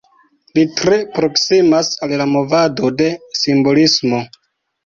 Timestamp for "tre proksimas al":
0.79-2.15